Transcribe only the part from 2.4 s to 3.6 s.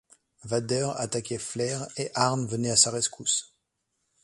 venait à sa rescousse.